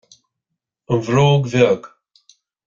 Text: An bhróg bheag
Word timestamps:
An 0.93 0.99
bhróg 1.05 1.43
bheag 1.51 1.81